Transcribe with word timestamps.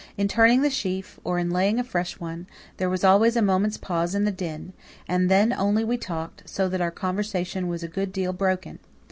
In 0.17 0.27
turning 0.27 0.63
the 0.63 0.71
sheaf, 0.71 1.19
or 1.23 1.37
in 1.37 1.51
laying 1.51 1.77
a 1.79 1.83
fresh 1.83 2.19
one, 2.19 2.47
there 2.77 2.89
was 2.89 3.03
always 3.03 3.35
a 3.35 3.39
moment's 3.43 3.77
pause 3.77 4.15
in 4.15 4.23
the 4.23 4.31
din, 4.31 4.73
and 5.07 5.29
then 5.29 5.53
only 5.53 5.83
we 5.83 5.95
talked, 5.95 6.41
so 6.49 6.67
that 6.69 6.81
our 6.81 6.89
conversation 6.89 7.67
was 7.67 7.83
a 7.83 7.87
good 7.87 8.11
deal 8.11 8.33
broken. 8.33 8.79